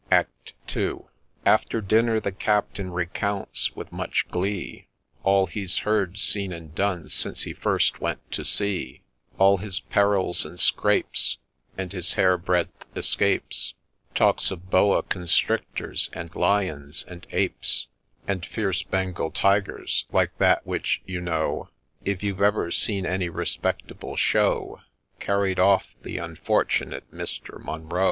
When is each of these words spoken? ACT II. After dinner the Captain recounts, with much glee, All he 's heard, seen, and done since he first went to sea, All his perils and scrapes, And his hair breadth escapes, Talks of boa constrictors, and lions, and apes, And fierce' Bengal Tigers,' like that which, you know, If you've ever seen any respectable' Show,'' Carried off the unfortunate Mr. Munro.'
ACT 0.09 0.53
II. 0.75 1.01
After 1.45 1.79
dinner 1.79 2.19
the 2.19 2.31
Captain 2.31 2.89
recounts, 2.91 3.75
with 3.75 3.91
much 3.91 4.25
glee, 4.31 4.87
All 5.21 5.45
he 5.45 5.63
's 5.63 5.77
heard, 5.77 6.17
seen, 6.17 6.51
and 6.51 6.73
done 6.73 7.07
since 7.11 7.43
he 7.43 7.53
first 7.53 8.01
went 8.01 8.31
to 8.31 8.43
sea, 8.43 9.03
All 9.37 9.57
his 9.57 9.79
perils 9.79 10.43
and 10.43 10.59
scrapes, 10.59 11.37
And 11.77 11.93
his 11.93 12.15
hair 12.15 12.39
breadth 12.39 12.83
escapes, 12.97 13.75
Talks 14.15 14.49
of 14.49 14.71
boa 14.71 15.03
constrictors, 15.03 16.09
and 16.13 16.33
lions, 16.35 17.05
and 17.07 17.27
apes, 17.31 17.85
And 18.27 18.43
fierce' 18.43 18.81
Bengal 18.91 19.29
Tigers,' 19.29 20.05
like 20.11 20.35
that 20.39 20.65
which, 20.65 21.03
you 21.05 21.21
know, 21.21 21.69
If 22.03 22.23
you've 22.23 22.41
ever 22.41 22.71
seen 22.71 23.05
any 23.05 23.29
respectable' 23.29 24.15
Show,'' 24.31 24.81
Carried 25.19 25.59
off 25.59 25.93
the 26.01 26.17
unfortunate 26.17 27.03
Mr. 27.13 27.63
Munro.' 27.63 27.99